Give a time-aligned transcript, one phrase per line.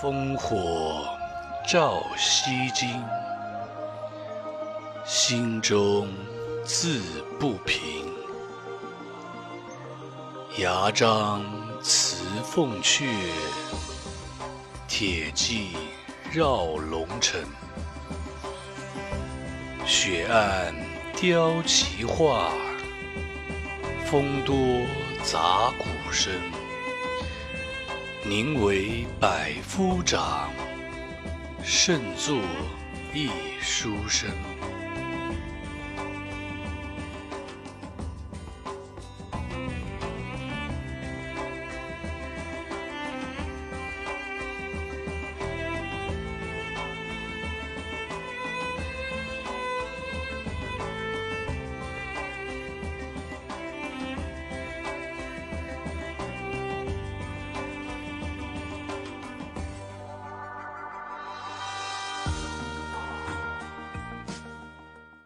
[0.00, 1.08] 烽火
[1.66, 3.04] 照西京，
[5.04, 6.08] 心中
[6.64, 7.02] 自
[7.40, 8.06] 不平。
[10.58, 11.44] 牙璋
[11.82, 13.08] 辞凤阙，
[14.86, 15.76] 铁骑
[16.30, 17.40] 绕龙城。
[19.84, 20.72] 雪暗
[21.16, 22.52] 雕旗画，
[24.06, 24.54] 风多
[25.24, 26.32] 杂鼓声。
[28.24, 30.50] 宁为百夫长，
[31.62, 32.36] 胜作
[33.14, 34.28] 一书生。